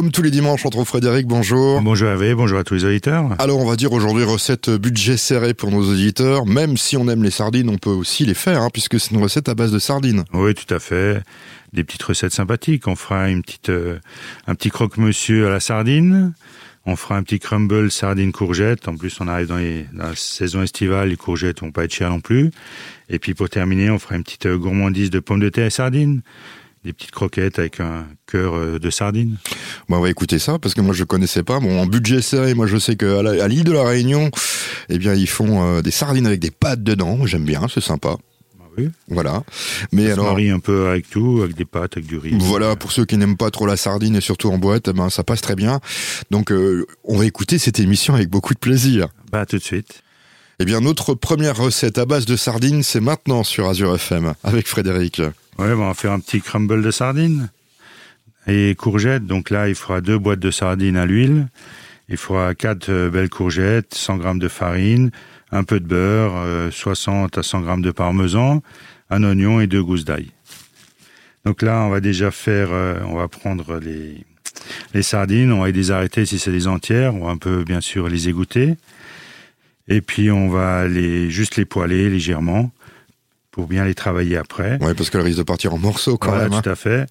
[0.00, 1.82] Comme tous les dimanches, on trouve Frédéric, bonjour.
[1.82, 3.36] Bonjour Hervé, bonjour à tous les auditeurs.
[3.38, 6.46] Alors on va dire aujourd'hui recette budget serré pour nos auditeurs.
[6.46, 9.22] Même si on aime les sardines, on peut aussi les faire, hein, puisque c'est une
[9.22, 10.24] recette à base de sardines.
[10.32, 11.22] Oui, tout à fait.
[11.74, 12.88] Des petites recettes sympathiques.
[12.88, 13.98] On fera une petite, euh,
[14.46, 16.32] un petit croque-monsieur à la sardine.
[16.86, 18.88] On fera un petit crumble sardine courgette.
[18.88, 22.20] En plus, on arrive dans, la saison estivale, les courgettes vont pas être chères non
[22.20, 22.52] plus.
[23.10, 25.70] Et puis pour terminer, on fera une petite euh, gourmandise de pommes de terre et
[25.70, 26.22] sardines
[26.84, 29.36] des petites croquettes avec un cœur euh, de sardines.
[29.88, 31.60] Bon, on va écouter ça parce que moi je connaissais pas.
[31.60, 34.30] Bon, en budget serré, moi je sais qu'à l'île de la Réunion,
[34.88, 37.26] eh bien ils font euh, des sardines avec des pâtes dedans.
[37.26, 38.16] J'aime bien, c'est sympa.
[38.58, 38.88] Bah oui?
[39.08, 39.42] Voilà.
[39.92, 40.26] Mais ça alors.
[40.26, 42.34] Se marie un peu avec tout, avec des pâtes, avec du riz.
[42.38, 45.10] Voilà, pour ceux qui n'aiment pas trop la sardine et surtout en boîte, eh ben
[45.10, 45.80] ça passe très bien.
[46.30, 49.08] Donc euh, on va écouter cette émission avec beaucoup de plaisir.
[49.30, 50.02] Bah tout de suite.
[50.62, 54.66] Eh bien notre première recette à base de sardines, c'est maintenant sur Azure FM avec
[54.66, 55.20] Frédéric.
[55.58, 57.50] Ouais, on va faire un petit crumble de sardines
[58.46, 59.26] et courgettes.
[59.26, 61.48] Donc là, il faudra deux boîtes de sardines à l'huile.
[62.08, 65.10] Il faudra quatre euh, belles courgettes, 100 grammes de farine,
[65.52, 68.62] un peu de beurre, 60 euh, à 100 grammes de parmesan,
[69.10, 70.30] un oignon et deux gousses d'ail.
[71.44, 74.24] Donc là, on va déjà faire, euh, on va prendre les,
[74.92, 77.80] les sardines, on va les arrêter si c'est des entières, on va un peu bien
[77.80, 78.74] sûr les égoutter.
[79.88, 82.70] Et puis on va les juste les poêler légèrement
[83.50, 84.78] pour bien les travailler après.
[84.80, 86.52] Oui, parce qu'elle risque de partir en morceaux quand même.
[86.52, 86.60] Hein.
[86.62, 87.06] tout à fait.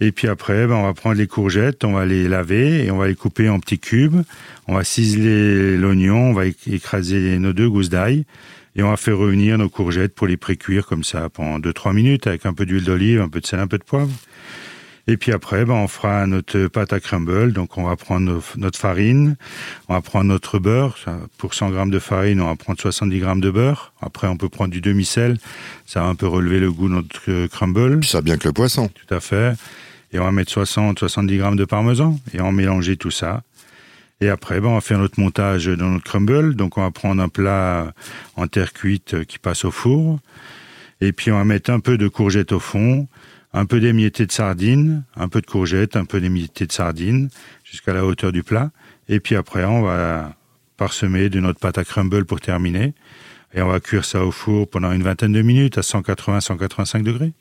[0.00, 2.98] Et puis après, ben, on va prendre les courgettes, on va les laver et on
[2.98, 4.22] va les couper en petits cubes.
[4.68, 8.24] On va ciseler l'oignon, on va écraser nos deux gousses d'ail
[8.74, 12.26] et on va faire revenir nos courgettes pour les pré-cuire comme ça pendant 2-3 minutes
[12.26, 14.12] avec un peu d'huile d'olive, un peu de sel, un peu de poivre.
[15.08, 17.52] Et puis après, ben, on fera notre pâte à crumble.
[17.52, 19.36] Donc, on va prendre notre farine,
[19.88, 20.96] on va prendre notre beurre.
[21.38, 23.92] Pour 100 grammes de farine, on va prendre 70 grammes de beurre.
[24.00, 25.38] Après, on peut prendre du demi-sel.
[25.86, 28.00] Ça va un peu relever le goût de notre euh, crumble.
[28.00, 28.88] Puis ça bien que le poisson.
[28.88, 29.56] Tout à fait.
[30.12, 32.18] Et on va mettre 60, 70 grammes de parmesan.
[32.32, 33.42] Et on va mélanger tout ça.
[34.20, 36.54] Et après, ben, on va faire notre montage dans notre crumble.
[36.54, 37.92] Donc, on va prendre un plat
[38.36, 40.20] en terre cuite qui passe au four.
[41.00, 43.08] Et puis, on va mettre un peu de courgette au fond
[43.52, 47.28] un peu d'émietté de sardines, un peu de courgettes, un peu d'émietté de sardines,
[47.64, 48.70] jusqu'à la hauteur du plat.
[49.08, 50.36] Et puis après, on va
[50.76, 52.94] parsemer de notre pâte à crumble pour terminer.
[53.54, 57.32] Et on va cuire ça au four pendant une vingtaine de minutes à 180-185 degrés.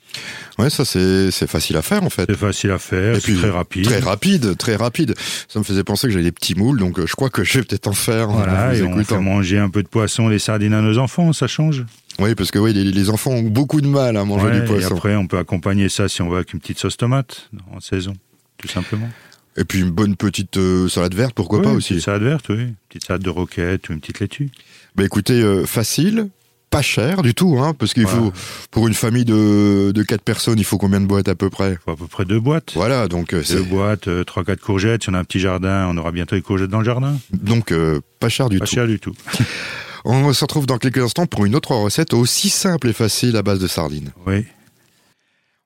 [0.60, 2.26] Ouais, ça c'est facile à faire en fait.
[2.28, 3.86] C'est facile à faire, c'est très rapide.
[3.86, 5.16] Très rapide, très rapide.
[5.48, 7.60] Ça me faisait penser que j'avais des petits moules, donc euh, je crois que je
[7.60, 8.28] vais peut-être en faire.
[8.28, 11.48] Voilà, et on fait manger un peu de poisson, des sardines à nos enfants, ça
[11.48, 11.86] change.
[12.20, 14.90] Oui, parce que oui, les, enfants ont beaucoup de mal à manger du poisson.
[14.90, 17.80] Et après, on peut accompagner ça si on veut avec une petite sauce tomate en
[17.80, 18.14] saison,
[18.58, 19.10] tout simplement.
[19.58, 21.96] Et puis une bonne petite euh, salade verte, pourquoi pas aussi.
[21.96, 22.62] Une salade verte, oui.
[22.62, 24.50] Une petite salade de roquette ou une petite laitue.
[24.96, 26.29] Bah écoutez, euh, facile,
[26.69, 28.31] pas cher du tout, hein, parce qu'il faut
[28.72, 31.78] pour une famille de de quatre personnes, il faut combien de boîtes à peu près?
[31.88, 32.74] À peu près deux boîtes.
[32.75, 35.03] Voilà, donc euh, deux boîtes, trois quatre courgettes.
[35.03, 37.18] Si on a un petit jardin, on aura bientôt les courgettes dans le jardin.
[37.31, 37.74] Donc
[38.19, 38.59] pas cher du tout.
[38.59, 39.13] Pas cher du tout.
[40.06, 43.44] on se retrouve dans quelques instants pour une autre recette aussi simple et facile à
[43.44, 44.12] base de sardines.
[44.25, 44.46] Oui.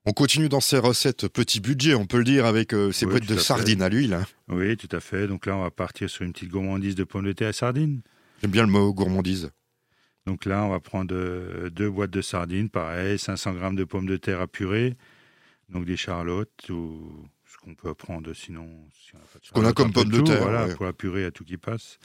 [0.08, 3.26] On continue dans ces recettes petit budget, on peut le dire, avec euh, ces boîtes
[3.26, 4.14] de sardines à l'huile.
[4.14, 4.26] Hein.
[4.50, 5.28] Oui, tout à fait.
[5.28, 8.02] Donc là, on va partir sur une petite gourmandise de pommes de terre à sardines.
[8.42, 9.52] J'aime bien le mot gourmandise.
[10.26, 14.08] Donc là, on va prendre euh, deux boîtes de sardines, pareil, 500 grammes de pommes
[14.08, 14.96] de terre à purée,
[15.70, 18.68] donc des charlottes ou ce qu'on peut prendre sinon.
[18.94, 20.42] Si on a pas de ce qu'on a comme pommes de terre.
[20.42, 22.00] Voilà, pour la purée à tout qui passe.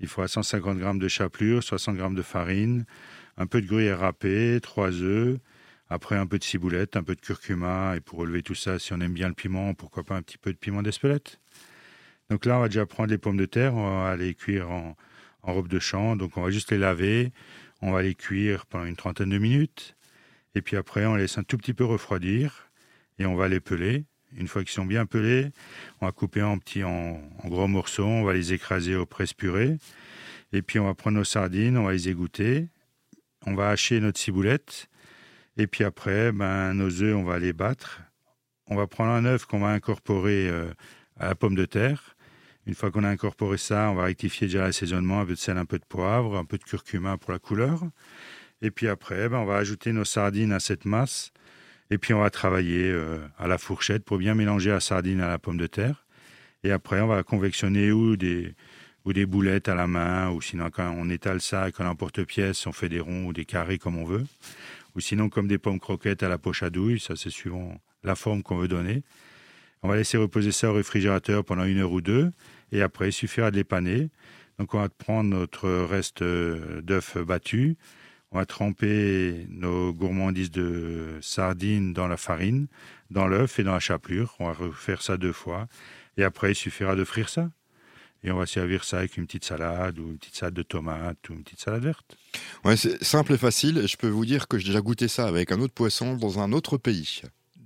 [0.00, 2.84] Il faudra 150 grammes de chapelure, 60 grammes de farine,
[3.38, 5.38] un peu de gruyère râpée, trois œufs,
[5.88, 8.92] après, un peu de ciboulette, un peu de curcuma, et pour relever tout ça, si
[8.92, 11.38] on aime bien le piment, pourquoi pas un petit peu de piment d'Espelette.
[12.30, 14.96] Donc là, on va déjà prendre les pommes de terre, on va les cuire en,
[15.52, 16.16] robe de champ.
[16.16, 17.32] Donc on va juste les laver,
[17.82, 19.96] on va les cuire pendant une trentaine de minutes.
[20.54, 22.70] Et puis après, on laisse un tout petit peu refroidir
[23.18, 24.04] et on va les peler.
[24.36, 25.50] Une fois qu'ils sont bien pelés,
[26.00, 29.76] on va couper en petits, en, gros morceaux, on va les écraser au presse purée.
[30.52, 32.68] Et puis on va prendre nos sardines, on va les égoutter.
[33.46, 34.88] On va hacher notre ciboulette
[35.56, 38.02] et puis après, ben, nos œufs, on va les battre.
[38.66, 40.72] On va prendre un œuf qu'on va incorporer euh,
[41.18, 42.13] à la pomme de terre.
[42.66, 45.58] Une fois qu'on a incorporé ça, on va rectifier déjà l'assaisonnement, un peu de sel,
[45.58, 47.80] un peu de poivre, un peu de curcuma pour la couleur.
[48.62, 51.32] Et puis après, ben, on va ajouter nos sardines à cette masse.
[51.90, 55.28] Et puis on va travailler euh, à la fourchette pour bien mélanger la sardine à
[55.28, 56.06] la pomme de terre.
[56.62, 58.54] Et après, on va convectionner ou des,
[59.04, 62.66] ou des boulettes à la main, ou sinon quand on étale ça avec un emporte-pièce,
[62.66, 64.24] on fait des ronds ou des carrés comme on veut
[64.94, 68.14] ou sinon comme des pommes croquettes à la poche à douille, ça c'est suivant la
[68.14, 69.02] forme qu'on veut donner.
[69.82, 72.30] On va laisser reposer ça au réfrigérateur pendant une heure ou deux,
[72.72, 74.10] et après il suffira de les paner.
[74.58, 77.76] Donc on va prendre notre reste d'œufs battus,
[78.34, 82.66] on va tremper nos gourmandises de sardines dans la farine,
[83.10, 84.34] dans l'œuf et dans la chapelure.
[84.40, 85.68] On va refaire ça deux fois.
[86.16, 87.48] Et après, il suffira de frire ça.
[88.24, 91.28] Et on va servir ça avec une petite salade ou une petite salade de tomates
[91.28, 92.16] ou une petite salade verte.
[92.64, 93.86] Ouais, c'est simple et facile.
[93.86, 96.52] Je peux vous dire que j'ai déjà goûté ça avec un autre poisson dans un
[96.52, 97.22] autre pays.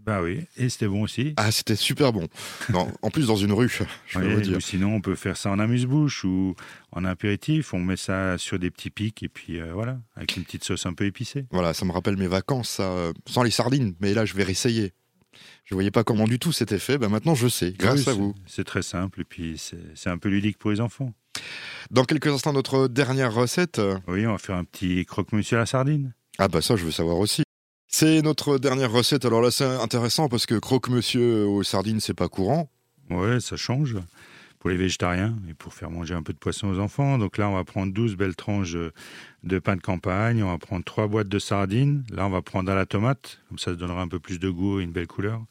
[0.09, 1.35] Bah oui, et c'était bon aussi.
[1.37, 2.29] Ah, c'était super bon.
[2.71, 3.69] Non, en plus, dans une rue,
[4.07, 4.57] je vous dire.
[4.57, 6.55] Ou sinon, on peut faire ça en amuse-bouche ou
[6.93, 7.75] en apéritif.
[7.75, 10.87] On met ça sur des petits pics et puis euh, voilà, avec une petite sauce
[10.87, 11.45] un peu épicée.
[11.51, 13.97] Voilà, ça me rappelle mes vacances, ça, euh, sans les sardines.
[14.01, 14.95] Mais là, je vais réessayer.
[15.67, 16.97] Je voyais pas comment du tout c'était fait.
[16.97, 18.35] Ben maintenant, je sais, grâce Oui, à vous.
[18.47, 19.63] C'est très simple et puis
[19.95, 21.13] c'est un peu ludique pour les enfants.
[21.91, 23.79] Dans quelques instants, notre dernière recette.
[24.07, 26.15] Oui, on va faire un petit croque-monsieur à la sardine.
[26.39, 27.43] Ah bah ça, je veux savoir aussi.
[27.91, 29.25] C'est notre dernière recette.
[29.25, 32.71] Alors là, c'est intéressant parce que croque-monsieur aux sardines, c'est pas courant.
[33.09, 33.97] Ouais, ça change
[34.59, 37.17] pour les végétariens et pour faire manger un peu de poisson aux enfants.
[37.17, 38.77] Donc là, on va prendre 12 belles tranches
[39.43, 40.43] de pain de campagne.
[40.43, 42.05] On va prendre trois boîtes de sardines.
[42.11, 43.41] Là, on va prendre à la tomate.
[43.49, 45.43] Comme ça, ça donnera un peu plus de goût et une belle couleur.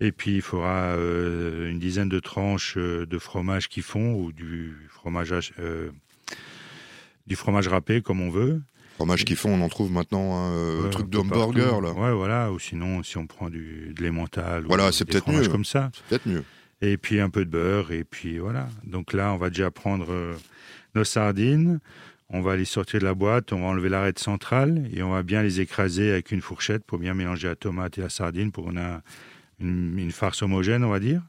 [0.00, 4.32] Et puis, il faudra euh, une dizaine de tranches euh, de fromage qui fond ou
[4.32, 5.90] du fromage, euh,
[7.28, 8.60] du fromage râpé, comme on veut.
[8.96, 11.92] Fromage qui font, on en trouve maintenant un euh, Ouais, truc d'hamburger là.
[11.92, 12.50] Ouais, voilà.
[12.50, 14.64] Ou sinon, si on prend du, de l'emmental.
[14.66, 15.46] Voilà, c'est peut-être mieux.
[15.48, 15.90] comme ça.
[15.94, 16.44] C'est peut-être mieux.
[16.80, 18.68] et puis un peu de beurre, et puis voilà.
[18.84, 20.34] Donc là, on va déjà prendre euh,
[20.94, 21.80] nos sardines,
[22.30, 25.22] on va les sortir de la boîte, on va enlever l'arête centrale, et on va
[25.22, 28.64] bien les écraser avec une fourchette pour bien mélanger la tomate et la sardine pour
[28.64, 28.98] qu'on ait
[29.60, 31.22] une, une farce homogène, on va dire.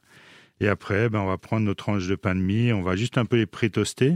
[0.59, 3.17] Et après, ben, on va prendre nos tranches de pain de mie, on va juste
[3.17, 4.15] un peu les pré-toaster,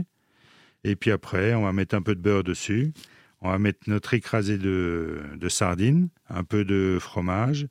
[0.84, 2.92] et puis après, on va mettre un peu de beurre dessus,
[3.42, 7.68] on va mettre notre écrasé de, de sardines, un peu de fromage,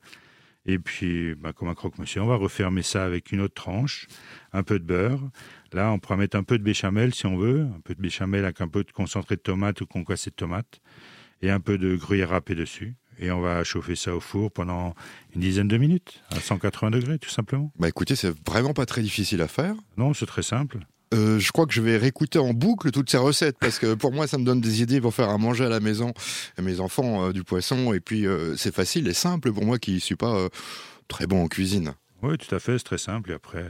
[0.64, 4.06] et puis, bah, comme un croque-monsieur, on va refermer ça avec une autre tranche,
[4.52, 5.20] un peu de beurre.
[5.72, 8.44] Là, on pourra mettre un peu de béchamel si on veut, un peu de béchamel
[8.44, 10.80] avec un peu de concentré de tomate ou concassé de tomate,
[11.40, 12.94] et un peu de gruyère râpée dessus.
[13.18, 14.94] Et on va chauffer ça au four pendant
[15.34, 17.72] une dizaine de minutes, à 180 degrés, tout simplement.
[17.78, 19.74] Bah écoutez, c'est vraiment pas très difficile à faire.
[19.96, 20.78] Non, c'est très simple.
[21.12, 24.12] Euh, je crois que je vais réécouter en boucle toutes ces recettes parce que pour
[24.12, 26.12] moi, ça me donne des idées pour faire à manger à la maison
[26.56, 27.92] à mes enfants euh, du poisson.
[27.92, 30.48] Et puis, euh, c'est facile et simple pour moi qui suis pas
[31.08, 31.92] très bon en cuisine.
[32.22, 33.30] Oui, tout à fait, c'est très simple.
[33.30, 33.64] Et après,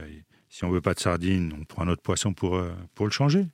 [0.49, 2.61] si on veut pas de sardines, on prend un autre poisson pour,
[2.95, 3.45] pour le changer.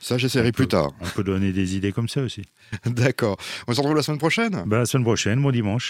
[0.00, 0.92] Ça, j'essaierai plus tard.
[1.00, 2.42] On peut donner des idées comme ça aussi.
[2.86, 3.36] D'accord.
[3.66, 4.62] On se retrouve la semaine prochaine?
[4.66, 5.86] Bah, la semaine prochaine, bon dimanche.